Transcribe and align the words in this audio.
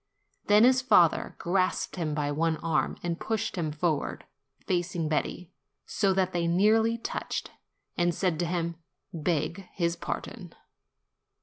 Then 0.47 0.63
his 0.63 0.81
father 0.81 1.35
grasped 1.37 1.95
him 1.95 2.15
by 2.15 2.31
one 2.31 2.57
arm 2.57 2.97
and 3.03 3.19
pushed 3.19 3.55
him 3.55 3.71
forward, 3.71 4.25
facing 4.65 5.07
Betti, 5.07 5.51
so 5.85 6.11
that 6.11 6.33
they 6.33 6.47
nearly 6.47 6.97
touched, 6.97 7.51
and 7.99 8.11
said 8.11 8.39
to 8.39 8.47
him, 8.47 8.77
"Beg 9.13 9.67
his 9.73 9.95
pardon." 9.95 10.55